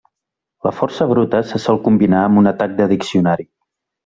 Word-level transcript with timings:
La 0.67 0.71
força 0.77 1.05
bruta 1.11 1.41
se 1.49 1.61
sol 1.67 1.79
combinar 1.89 2.23
amb 2.31 2.43
un 2.43 2.53
atac 2.53 2.75
de 2.81 2.89
diccionari. 2.95 3.49